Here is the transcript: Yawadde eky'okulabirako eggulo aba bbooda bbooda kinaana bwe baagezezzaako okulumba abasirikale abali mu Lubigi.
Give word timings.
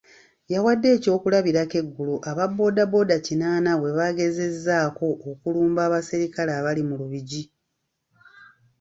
Yawadde 0.53 0.87
eky'okulabirako 0.95 1.75
eggulo 1.81 2.15
aba 2.29 2.45
bbooda 2.49 2.83
bbooda 2.87 3.15
kinaana 3.25 3.71
bwe 3.79 3.95
baagezezzaako 3.97 5.03
okulumba 5.31 5.81
abasirikale 5.87 6.51
abali 6.59 6.81
mu 6.89 6.95
Lubigi. 6.99 7.43